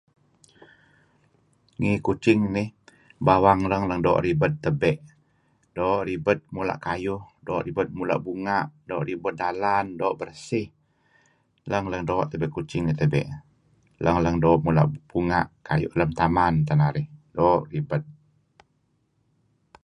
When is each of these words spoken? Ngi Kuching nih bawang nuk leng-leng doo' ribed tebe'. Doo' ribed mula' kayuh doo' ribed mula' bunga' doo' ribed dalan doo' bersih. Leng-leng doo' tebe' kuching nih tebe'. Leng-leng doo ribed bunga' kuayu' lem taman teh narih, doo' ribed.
Ngi 1.79 1.93
Kuching 2.05 2.41
nih 2.55 2.67
bawang 3.25 3.59
nuk 3.61 3.69
leng-leng 3.71 4.01
doo' 4.05 4.21
ribed 4.25 4.53
tebe'. 4.63 5.03
Doo' 5.77 6.01
ribed 6.07 6.39
mula' 6.55 6.81
kayuh 6.85 7.23
doo' 7.47 7.63
ribed 7.65 7.89
mula' 7.97 8.21
bunga' 8.25 8.63
doo' 8.89 9.05
ribed 9.07 9.35
dalan 9.41 9.85
doo' 9.99 10.17
bersih. 10.19 10.67
Leng-leng 11.71 12.03
doo' 12.09 12.27
tebe' 12.31 12.53
kuching 12.55 12.83
nih 12.85 12.97
tebe'. 12.99 13.25
Leng-leng 14.03 14.37
doo 14.43 14.55
ribed 14.77 14.99
bunga' 15.11 15.43
kuayu' 15.65 15.93
lem 15.99 16.09
taman 16.19 16.53
teh 16.67 16.75
narih, 16.81 17.07
doo' 17.35 17.61
ribed. 17.71 18.03